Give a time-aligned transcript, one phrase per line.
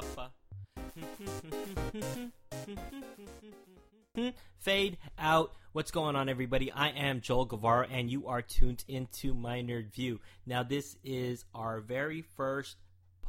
[0.00, 0.30] Papa.
[4.58, 5.52] Fade out.
[5.72, 6.72] What's going on, everybody?
[6.72, 10.20] I am Joel Guevara, and you are tuned into my nerd view.
[10.46, 12.78] Now, this is our very first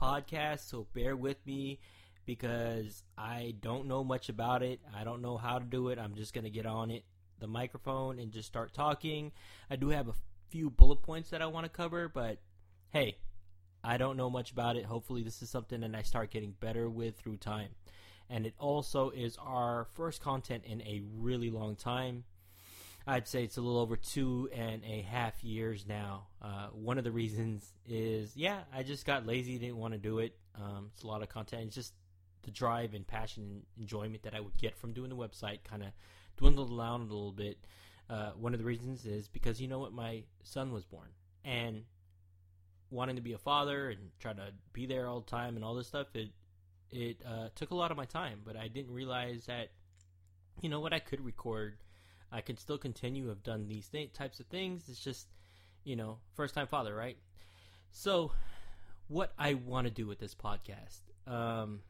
[0.01, 1.79] podcast, so bear with me
[2.25, 4.79] because I don't know much about it.
[4.95, 5.99] I don't know how to do it.
[5.99, 7.03] I'm just going to get on it,
[7.39, 9.33] the microphone, and just start talking.
[9.69, 10.15] I do have a
[10.49, 12.37] few bullet points that I want to cover, but
[12.91, 13.17] hey,
[13.83, 14.85] I don't know much about it.
[14.85, 17.69] Hopefully, this is something that I start getting better with through time
[18.31, 22.23] and it also is our first content in a really long time.
[23.05, 26.27] I'd say it's a little over two and a half years now.
[26.41, 30.19] Uh, one of the reasons is, yeah, I just got lazy, didn't want to do
[30.19, 30.37] it.
[30.55, 31.63] Um, it's a lot of content.
[31.67, 31.93] It's just
[32.43, 35.83] the drive and passion and enjoyment that I would get from doing the website kind
[35.83, 35.89] of
[36.37, 37.57] dwindled down a little bit.
[38.09, 41.09] Uh, one of the reasons is because you know what, my son was born,
[41.43, 41.83] and
[42.91, 45.73] wanting to be a father and try to be there all the time and all
[45.73, 46.29] this stuff, it
[46.91, 49.69] it uh, took a lot of my time, but I didn't realize that,
[50.61, 51.77] you know what, I could record.
[52.31, 53.29] I could still continue.
[53.29, 54.89] Have done these th- types of things.
[54.89, 55.27] It's just,
[55.83, 57.17] you know, first time father, right?
[57.91, 58.31] So,
[59.07, 61.01] what I want to do with this podcast.
[61.27, 61.81] Um,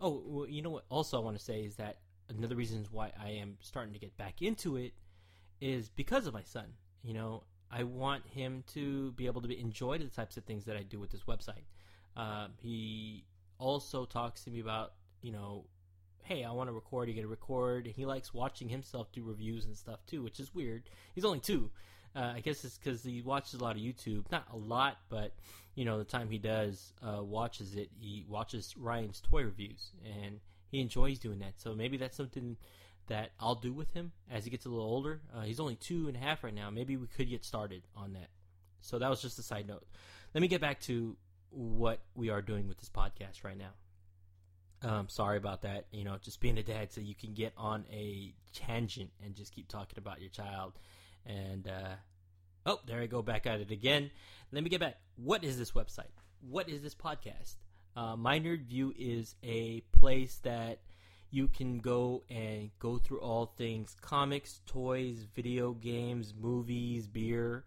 [0.00, 0.84] oh, well, you know what?
[0.88, 4.16] Also, I want to say is that another reasons why I am starting to get
[4.16, 4.92] back into it
[5.60, 6.74] is because of my son.
[7.02, 10.64] You know, I want him to be able to be, enjoy the types of things
[10.66, 11.64] that I do with this website.
[12.16, 13.24] Um, he
[13.58, 14.92] also talks to me about,
[15.22, 15.64] you know,
[16.24, 17.08] hey, I want to record.
[17.08, 17.86] You get to record.
[17.86, 20.84] He likes watching himself do reviews and stuff too, which is weird.
[21.14, 21.70] He's only two.
[22.14, 24.30] Uh, I guess it's because he watches a lot of YouTube.
[24.30, 25.34] Not a lot, but
[25.74, 30.40] you know, the time he does uh, watches it, he watches Ryan's toy reviews, and
[30.70, 31.58] he enjoys doing that.
[31.58, 32.56] So maybe that's something
[33.08, 35.20] that I'll do with him as he gets a little older.
[35.34, 36.70] Uh, he's only two and a half right now.
[36.70, 38.28] Maybe we could get started on that.
[38.80, 39.84] So that was just a side note.
[40.34, 41.16] Let me get back to
[41.50, 43.72] what we are doing with this podcast right now.
[44.82, 45.86] Um, sorry about that.
[45.92, 49.54] You know, just being a dad, so you can get on a tangent and just
[49.54, 50.72] keep talking about your child.
[51.24, 51.94] And uh,
[52.66, 54.10] oh, there I go back at it again.
[54.50, 54.96] Let me get back.
[55.16, 56.10] What is this website?
[56.40, 57.54] What is this podcast?
[57.94, 60.80] Uh, My Nerd View is a place that
[61.32, 67.64] you can go and go through all things comics, toys, video games, movies, beer,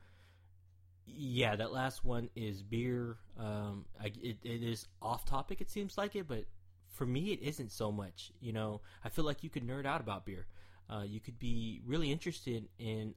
[1.08, 3.18] yeah, that last one is beer.
[3.40, 5.62] Um, I, it, it is off topic.
[5.62, 6.46] It seems like it, but
[6.88, 8.31] for me, it isn't so much.
[8.40, 10.47] You know, I feel like you could nerd out about beer.
[10.90, 13.14] Uh, you could be really interested in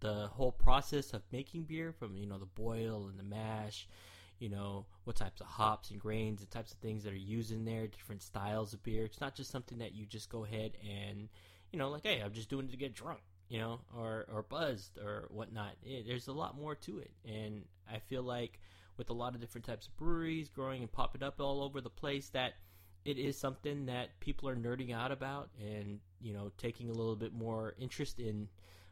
[0.00, 3.88] the whole process of making beer, from you know the boil and the mash.
[4.38, 7.52] You know what types of hops and grains and types of things that are used
[7.52, 9.04] in there, different styles of beer.
[9.04, 11.28] It's not just something that you just go ahead and
[11.72, 14.42] you know like, hey, I'm just doing it to get drunk you know, or or
[14.42, 15.72] buzzed or whatnot.
[15.84, 18.60] It, there's a lot more to it, and I feel like
[18.96, 21.90] with a lot of different types of breweries growing and popping up all over the
[21.90, 22.54] place, that
[23.04, 27.16] it is something that people are nerding out about, and you know, taking a little
[27.16, 28.48] bit more interest in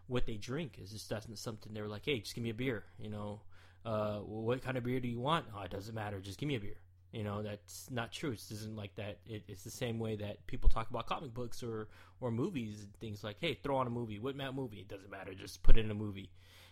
[0.06, 0.78] what they drink.
[0.80, 3.40] Is just that's not something they're like, hey, just give me a beer, you know.
[3.84, 5.46] Uh, what kind of beer do you want?
[5.56, 6.20] Oh, it doesn't matter.
[6.20, 6.78] Just give me a beer.
[7.12, 8.32] You know, that's not true.
[8.32, 9.18] It isn't like that.
[9.24, 11.88] It, it's the same way that people talk about comic books or,
[12.20, 14.18] or movies and things like, hey, throw on a movie.
[14.18, 14.78] What movie?
[14.78, 15.32] It doesn't matter.
[15.32, 16.30] Just put it in a movie.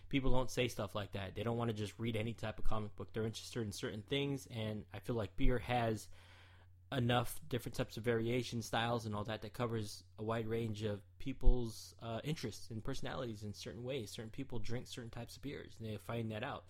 [0.09, 1.33] People don't say stuff like that.
[1.33, 3.13] They don't want to just read any type of comic book.
[3.13, 6.07] They're interested in certain things, and I feel like beer has
[6.91, 10.99] enough different types of variation styles and all that that covers a wide range of
[11.19, 14.11] people's uh, interests and personalities in certain ways.
[14.11, 16.65] Certain people drink certain types of beers, and they find that out.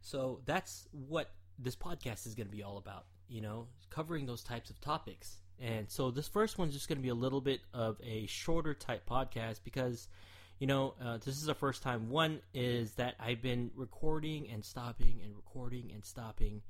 [0.00, 4.42] So that's what this podcast is going to be all about, you know, covering those
[4.42, 5.36] types of topics.
[5.58, 8.72] And so this first one's just going to be a little bit of a shorter
[8.72, 10.08] type podcast because,
[10.58, 12.08] you know, uh, this is the first time.
[12.08, 16.62] One is that I've been recording and stopping and recording and stopping.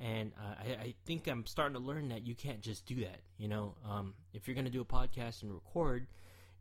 [0.00, 3.20] And uh, I, I, think I'm starting to learn that you can't just do that.
[3.36, 6.08] You know, um, if you're going to do a podcast and record,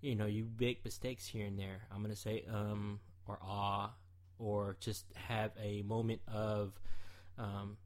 [0.02, 1.82] you know, you make mistakes here and there.
[1.92, 3.92] I'm going to say um or ah
[4.42, 6.74] or just have a moment of
[7.38, 7.78] um,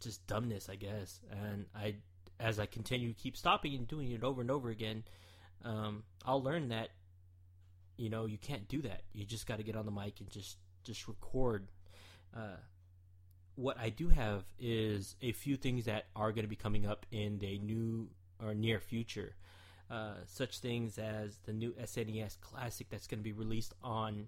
[0.00, 1.20] just dumbness, I guess.
[1.30, 1.96] And I,
[2.38, 5.02] as I continue to keep stopping and doing it over and over again,
[5.64, 6.90] um, I'll learn that
[7.96, 9.02] you know you can't do that.
[9.12, 11.68] You just got to get on the mic and just just record.
[12.34, 12.56] Uh,
[13.56, 17.06] what I do have is a few things that are going to be coming up
[17.10, 18.08] in the new
[18.40, 19.34] or near future.
[19.90, 24.26] Uh, such things as the new SNES Classic that's going to be released on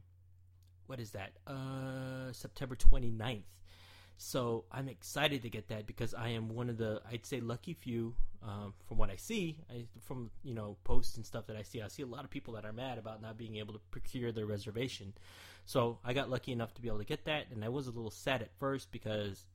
[0.90, 1.30] what is that?
[1.46, 3.42] Uh, September 29th.
[4.16, 7.74] So I'm excited to get that because I am one of the I'd say lucky
[7.74, 11.62] few um, from what I see I, from you know posts and stuff that I
[11.62, 11.80] see.
[11.80, 14.32] I see a lot of people that are mad about not being able to procure
[14.32, 15.12] their reservation.
[15.64, 17.92] So I got lucky enough to be able to get that, and I was a
[17.92, 19.46] little sad at first because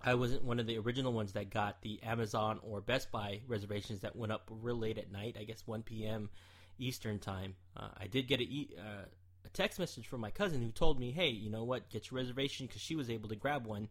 [0.00, 4.00] I wasn't one of the original ones that got the Amazon or Best Buy reservations
[4.00, 5.36] that went up real late at night.
[5.38, 6.30] I guess 1 p.m.
[6.78, 7.54] Eastern time.
[7.76, 8.44] Uh, I did get a,
[8.78, 9.04] uh,
[9.44, 11.88] a text message from my cousin who told me, "Hey, you know what?
[11.90, 13.88] Get your reservation because she was able to grab one."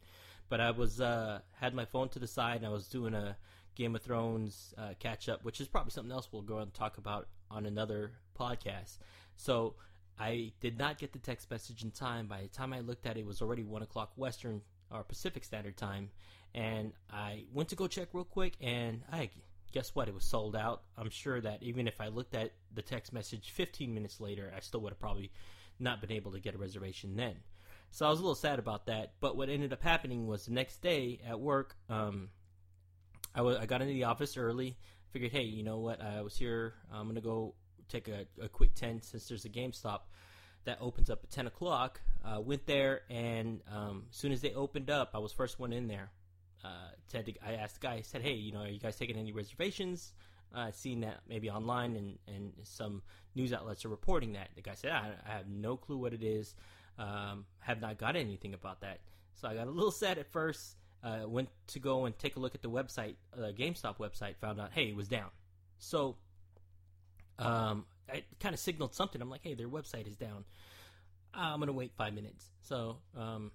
[0.50, 3.38] But I was uh, had my phone to the side and I was doing a
[3.76, 6.98] Game of Thrones uh, catch up, which is probably something else we'll go and talk
[6.98, 8.98] about on another podcast.
[9.36, 9.76] So
[10.20, 12.28] I did not get the text message in time.
[12.28, 14.62] By the time I looked at it, it was already one o'clock Western
[14.92, 16.10] or Pacific Standard Time,
[16.54, 19.30] and I went to go check real quick, and I
[19.72, 20.08] guess what?
[20.08, 20.84] It was sold out.
[20.98, 24.60] I'm sure that even if I looked at the text message 15 minutes later, I
[24.60, 25.32] still would have probably
[25.80, 27.36] not been able to get a reservation then.
[27.92, 29.14] So I was a little sad about that.
[29.20, 32.30] But what ended up happening was the next day at work, um,
[33.36, 34.78] I, w- I got into the office early.
[35.12, 36.02] Figured, hey, you know what?
[36.02, 36.76] I was here.
[36.92, 37.56] I'm gonna go
[37.90, 40.02] take a, a quick 10 since there's a GameStop
[40.64, 42.00] that opens up at 10 o'clock.
[42.24, 45.74] Uh, went there, and um, as soon as they opened up, I was first one
[45.74, 46.12] in there.
[46.64, 49.18] Uh, to, I asked the guy, I said, hey, you know, are you guys taking
[49.18, 50.14] any reservations?
[50.54, 53.02] Uh, seen that maybe online and, and some
[53.36, 54.50] news outlets are reporting that.
[54.56, 56.56] The guy said, I, I have no clue what it is.
[57.00, 59.00] Um, have not got anything about that.
[59.34, 60.76] So I got a little sad at first.
[61.04, 64.60] Uh, went to go and take a look at the website, uh, GameStop website, found
[64.60, 65.30] out, hey, it was down.
[65.80, 66.18] So
[67.40, 69.22] um, I kind of signaled something.
[69.22, 70.46] I'm like, hey, their website is down.
[71.34, 72.46] I'm gonna wait five minutes.
[72.62, 73.52] So um,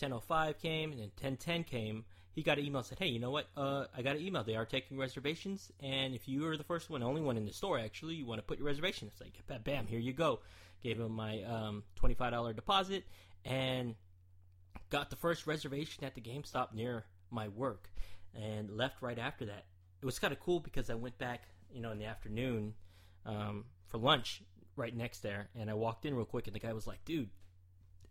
[0.00, 2.04] 10:05 came, and then 10:10 came.
[2.38, 3.48] He got an email said, "Hey, you know what?
[3.56, 4.44] Uh, I got an email.
[4.44, 7.52] They are taking reservations, and if you are the first one, only one in the
[7.52, 10.38] store, actually, you want to put your reservation." It's like, bam, bam, here you go.
[10.80, 13.02] Gave him my um, $25 deposit,
[13.44, 13.96] and
[14.88, 17.90] got the first reservation at the GameStop near my work,
[18.36, 19.64] and left right after that.
[20.00, 21.42] It was kind of cool because I went back,
[21.72, 22.74] you know, in the afternoon
[23.26, 24.44] um, for lunch
[24.76, 27.30] right next there, and I walked in real quick, and the guy was like, "Dude,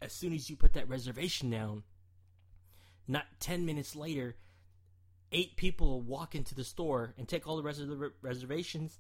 [0.02, 1.84] as soon as you put that reservation down,
[3.08, 4.36] not ten minutes later,
[5.32, 9.00] eight people walk into the store and take all the rest of the re- reservations.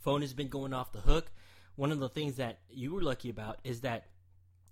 [0.00, 1.30] Phone has been going off the hook.
[1.76, 4.06] One of the things that you were lucky about is that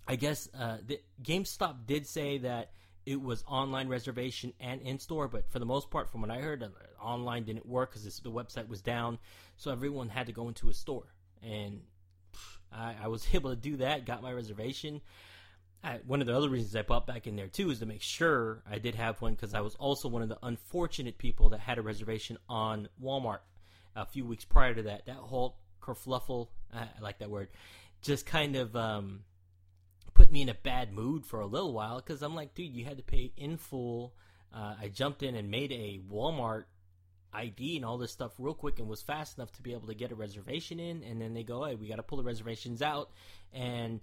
[0.07, 2.71] I guess uh, the GameStop did say that
[3.05, 6.39] it was online reservation and in store, but for the most part, from what I
[6.39, 6.67] heard, uh,
[7.01, 9.19] online didn't work because the website was down,
[9.57, 11.81] so everyone had to go into a store, and
[12.71, 14.05] I, I was able to do that.
[14.05, 15.01] Got my reservation.
[15.83, 18.01] I, one of the other reasons I popped back in there too is to make
[18.01, 21.59] sure I did have one because I was also one of the unfortunate people that
[21.59, 23.39] had a reservation on Walmart
[23.95, 25.05] a few weeks prior to that.
[25.07, 27.49] That whole kerfluffle, I like that word,
[28.01, 29.21] just kind of um,
[30.13, 32.85] put me in a bad mood for a little while because I'm like, dude, you
[32.85, 34.13] had to pay in full.
[34.55, 36.63] Uh, I jumped in and made a Walmart
[37.33, 39.95] ID and all this stuff real quick and was fast enough to be able to
[39.95, 41.03] get a reservation in.
[41.03, 43.09] And then they go, hey, we got to pull the reservations out.
[43.51, 43.99] And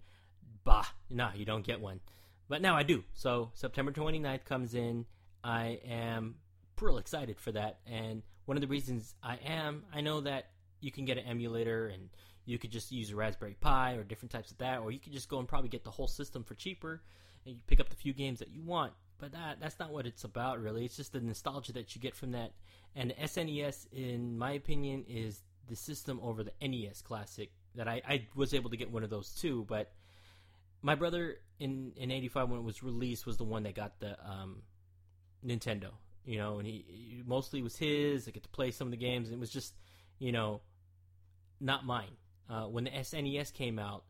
[0.64, 2.00] bah, nah, you don't get one.
[2.48, 3.04] But now I do.
[3.14, 5.06] So September 29th comes in.
[5.44, 6.36] I am
[6.80, 7.80] real excited for that.
[7.86, 10.46] And one of the reasons I am, I know that
[10.80, 12.08] you can get an emulator and
[12.44, 15.12] you could just use a Raspberry Pi or different types of that, or you could
[15.12, 17.02] just go and probably get the whole system for cheaper
[17.46, 18.92] and you pick up the few games that you want.
[19.18, 20.84] But that that's not what it's about really.
[20.84, 22.52] It's just the nostalgia that you get from that.
[22.96, 27.50] And the SNES, in my opinion, is the system over the NES Classic.
[27.76, 29.92] That I, I was able to get one of those too, but
[30.82, 34.16] my brother in in '85 when it was released was the one that got the
[34.24, 34.62] um,
[35.44, 35.90] Nintendo.
[36.24, 38.28] You know, and he, mostly was his.
[38.28, 39.74] I get to play some of the games, and it was just,
[40.18, 40.60] you know,
[41.60, 42.12] not mine
[42.50, 44.04] uh, when the SNES came out,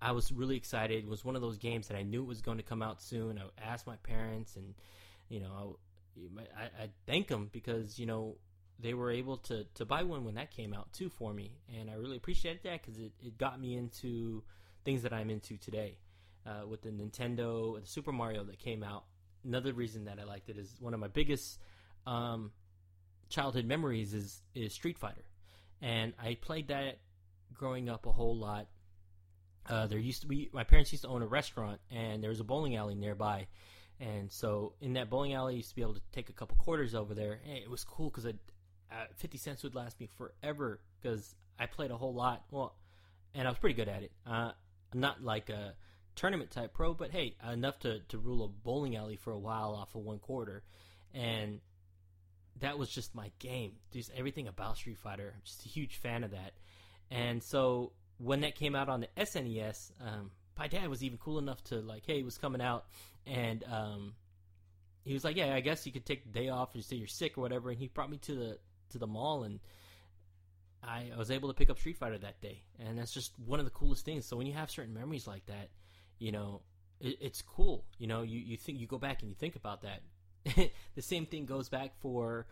[0.00, 1.04] I was really excited.
[1.04, 3.38] It was one of those games that I knew was going to come out soon.
[3.38, 4.74] I asked my parents, and
[5.28, 5.78] you know,
[6.38, 8.38] I, I, I thank them because you know
[8.80, 11.90] they were able to to buy one when that came out too for me, and
[11.90, 14.42] I really appreciated that because it, it got me into
[14.84, 15.98] things that I'm into today.
[16.44, 19.04] Uh, with the Nintendo, the Super Mario that came out.
[19.44, 21.60] Another reason that I liked it is one of my biggest
[22.04, 22.50] um,
[23.28, 25.24] childhood memories is is Street Fighter,
[25.80, 26.98] and I played that
[27.54, 28.66] growing up a whole lot.
[29.68, 32.40] Uh, there used to be my parents used to own a restaurant, and there was
[32.40, 33.46] a bowling alley nearby.
[34.00, 36.56] And so in that bowling alley, I used to be able to take a couple
[36.56, 37.38] quarters over there.
[37.46, 38.32] And it was cool because uh,
[39.14, 42.42] fifty cents would last me forever because I played a whole lot.
[42.50, 42.74] Well,
[43.32, 44.10] and I was pretty good at it.
[44.26, 44.52] Uh,
[44.92, 45.74] not like a
[46.14, 49.74] tournament type pro, but hey, enough to to rule a bowling alley for a while
[49.74, 50.62] off of one quarter,
[51.14, 51.60] and
[52.60, 53.72] that was just my game.
[53.92, 55.32] Just everything about Street Fighter.
[55.34, 56.52] I'm just a huge fan of that.
[57.10, 61.38] And so when that came out on the SNES, um, my dad was even cool
[61.38, 62.86] enough to like, hey, it was coming out,
[63.26, 64.14] and um,
[65.04, 67.08] he was like, yeah, I guess you could take the day off and say you're
[67.08, 67.70] sick or whatever.
[67.70, 68.58] And he brought me to the
[68.90, 69.60] to the mall, and
[70.82, 73.58] I, I was able to pick up Street Fighter that day, and that's just one
[73.58, 74.26] of the coolest things.
[74.26, 75.70] So when you have certain memories like that,
[76.22, 76.62] you know,
[77.00, 77.84] it, it's cool.
[77.98, 80.02] You know, you you think you go back and you think about that.
[80.94, 82.46] the same thing goes back for,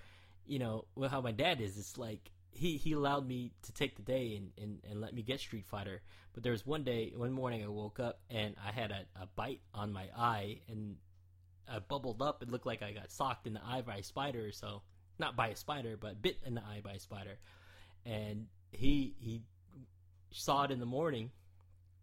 [0.44, 1.78] you know, well, how my dad is.
[1.78, 5.22] It's like he he allowed me to take the day and, and, and let me
[5.22, 6.02] get Street Fighter.
[6.34, 9.26] But there was one day, one morning, I woke up and I had a, a
[9.36, 10.96] bite on my eye and
[11.72, 12.42] I bubbled up.
[12.42, 14.46] It looked like I got socked in the eye by a spider.
[14.46, 14.82] or So
[15.18, 17.38] not by a spider, but bit in the eye by a spider.
[18.04, 19.42] And he he
[20.32, 21.30] saw it in the morning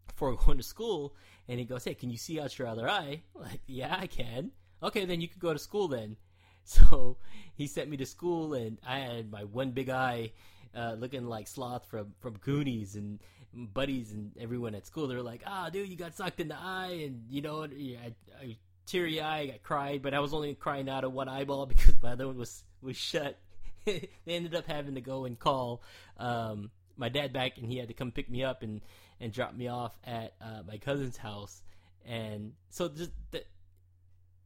[0.07, 1.15] before going to school,
[1.47, 4.51] and he goes, "Hey, can you see out your other eye?" Like, yeah, I can.
[4.81, 6.17] Okay, then you could go to school then.
[6.69, 7.15] So
[7.55, 10.33] he sent me to school, and I had my one big eye,
[10.75, 13.21] uh, looking like Sloth from from Goonies, and
[13.53, 15.07] buddies and everyone at school.
[15.07, 18.13] They're like, "Ah, oh, dude, you got sucked in the eye," and you know, I,
[18.41, 21.95] I teary eye, I cried, but I was only crying out of one eyeball because
[22.01, 23.37] my other one was was shut.
[23.85, 25.81] they ended up having to go and call
[26.17, 28.81] um, my dad back, and he had to come pick me up and
[29.19, 31.61] and drop me off at uh, my cousin's house.
[32.05, 33.11] And so just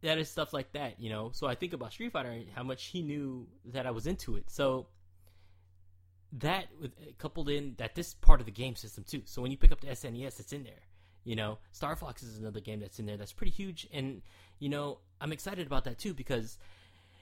[0.02, 1.32] that is stuff like that, you know.
[1.34, 4.36] So I think about Street Fighter and how much he knew that I was into
[4.36, 4.50] it.
[4.50, 4.88] So
[6.34, 9.22] that with coupled in that this part of the game system too.
[9.26, 10.74] So when you pick up the SNES, it's in there.
[11.24, 14.24] You know, Star Fox is another game that's in there that's pretty huge, and
[14.58, 16.58] you know I'm excited about that too because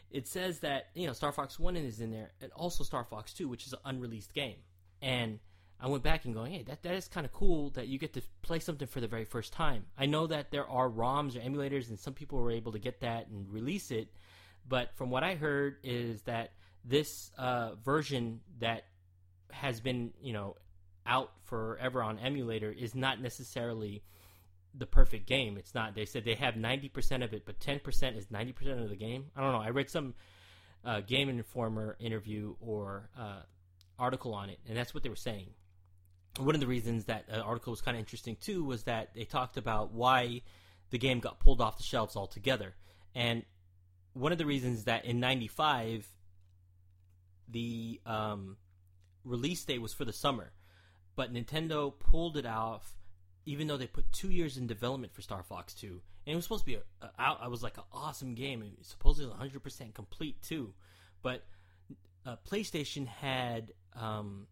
[0.10, 3.34] it says that you know Star Fox One is in there, and also Star Fox
[3.34, 4.58] Two, which is an unreleased game.
[5.01, 5.39] And
[5.82, 8.14] I went back and going, hey, that that is kind of cool that you get
[8.14, 9.86] to play something for the very first time.
[9.98, 13.02] I know that there are ROMs or emulators, and some people were able to get
[13.02, 14.10] that and release it,
[14.68, 16.52] but from what I heard is that
[16.84, 18.86] this uh, version that
[19.52, 20.56] has been you know
[21.06, 24.04] out forever on emulator is not necessarily
[24.74, 25.58] the perfect game.
[25.58, 25.96] It's not.
[25.96, 29.26] They said they have 90% of it, but 10% is 90% of the game.
[29.36, 29.60] I don't know.
[29.60, 30.14] I read some
[30.86, 33.42] uh, Game Informer interview or uh,
[33.98, 35.50] article on it, and that's what they were saying.
[36.38, 39.26] One of the reasons that uh, article was kind of interesting too was that they
[39.26, 40.42] talked about why
[40.90, 42.76] the game got pulled off the shelves altogether.
[43.16, 43.44] And
[44.14, 46.08] one of the reasons that in 95
[47.52, 48.58] the um,
[49.24, 50.52] release date was for the summer,
[51.16, 52.96] but Nintendo pulled it off
[53.46, 56.46] even though they put two years in development for Star Fox 2, and it was
[56.46, 56.78] supposed to be
[57.18, 57.40] out.
[57.42, 60.74] I was like an awesome game, and supposedly 100 percent complete too,
[61.24, 61.44] but
[62.26, 64.46] uh, PlayStation had um,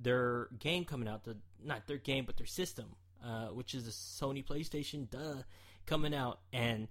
[0.00, 3.90] their game coming out, the not their game, but their system, uh, which is a
[3.90, 5.42] Sony PlayStation, duh,
[5.86, 6.88] coming out, and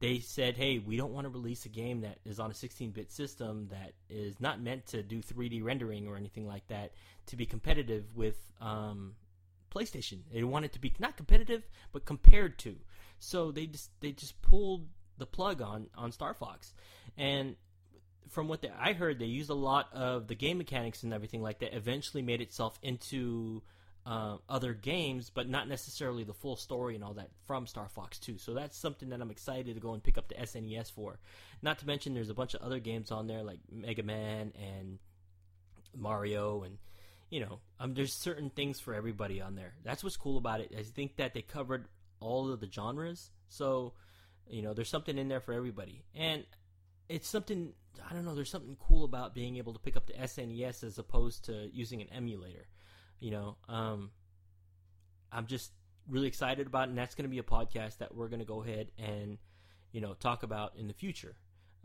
[0.00, 3.12] they said, "Hey, we don't want to release a game that is on a 16-bit
[3.12, 6.92] system that is not meant to do 3D rendering or anything like that
[7.26, 9.14] to be competitive with um,
[9.72, 10.20] PlayStation.
[10.32, 12.76] They want it to be not competitive, but compared to.
[13.18, 16.74] So they just they just pulled the plug on on Star Fox,
[17.16, 17.56] and
[18.32, 21.42] from what they, I heard, they used a lot of the game mechanics and everything
[21.42, 21.76] like that.
[21.76, 23.62] Eventually, made itself into
[24.06, 28.18] uh, other games, but not necessarily the full story and all that from Star Fox
[28.18, 28.38] 2.
[28.38, 31.20] So that's something that I'm excited to go and pick up the SNES for.
[31.60, 34.98] Not to mention, there's a bunch of other games on there like Mega Man and
[35.96, 36.78] Mario and
[37.28, 39.72] you know, um, there's certain things for everybody on there.
[39.82, 40.74] That's what's cool about it.
[40.78, 41.86] I think that they covered
[42.20, 43.94] all of the genres, so
[44.46, 46.44] you know, there's something in there for everybody, and
[47.08, 47.72] it's something
[48.08, 48.34] I don't know.
[48.34, 52.00] There's something cool about being able to pick up the SNES as opposed to using
[52.02, 52.66] an emulator.
[53.20, 54.10] You know, um,
[55.30, 55.72] I'm just
[56.08, 58.46] really excited about, it, and that's going to be a podcast that we're going to
[58.46, 59.38] go ahead and
[59.92, 61.36] you know talk about in the future.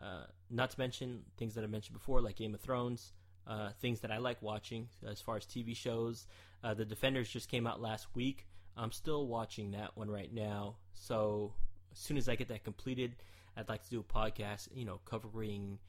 [0.01, 3.13] Uh, not to mention things that I mentioned before, like Game of Thrones
[3.47, 6.27] uh, things that I like watching as far as TV shows.
[6.63, 8.45] Uh, the Defenders just came out last week.
[8.75, 10.75] I'm still watching that one right now.
[10.93, 11.53] So
[11.91, 13.15] as soon as I get that completed,
[13.55, 15.79] I'd like to do a podcast, you know, covering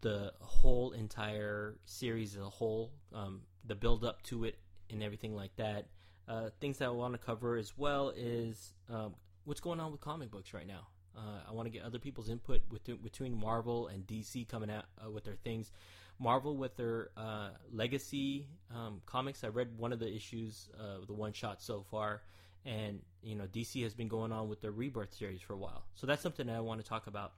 [0.00, 4.58] the whole entire series as a whole, um, the build up to it,
[4.90, 5.86] and everything like that.
[6.26, 9.14] Uh, things that I want to cover as well is um,
[9.44, 10.86] what's going on with comic books right now.
[11.16, 14.84] Uh, I want to get other people's input with, between Marvel and DC coming out
[15.04, 15.72] uh, with their things.
[16.20, 19.44] Marvel with their uh, legacy um, comics.
[19.44, 22.22] I read one of the issues, uh, the one shot so far,
[22.64, 25.84] and you know DC has been going on with their Rebirth series for a while.
[25.94, 27.32] So that's something that I want to talk about.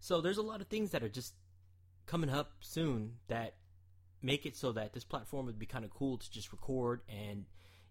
[0.00, 1.34] So there's a lot of things that are just
[2.06, 3.54] coming up soon that
[4.22, 7.44] make it so that this platform would be kind of cool to just record and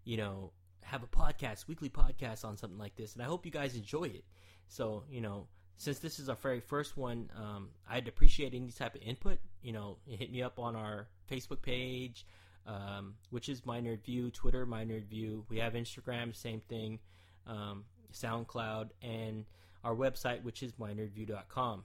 [0.03, 0.51] you know
[0.83, 3.13] have a podcast, weekly podcast on something like this.
[3.13, 4.23] And I hope you guys enjoy it.
[4.67, 5.47] So you know
[5.77, 9.39] since this is our very first one, um, I'd appreciate any type of input.
[9.61, 12.25] You know, hit me up on our Facebook page,
[12.65, 15.45] um, which is My Nerd View, Twitter, My Nerd View.
[15.49, 16.99] We have Instagram, same thing,
[17.45, 19.45] um, SoundCloud, and
[19.83, 21.83] our website, which is mynerdview.com.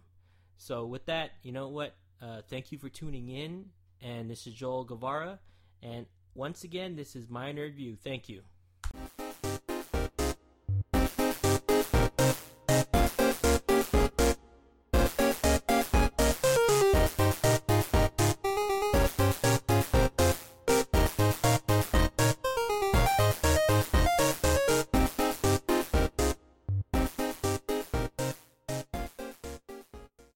[0.62, 1.96] So, with that, you know what?
[2.22, 3.64] Uh, thank you for tuning in.
[4.00, 5.40] And this is Joel Guevara.
[5.82, 7.96] And once again, this is My Nerd View.
[7.96, 8.42] Thank you.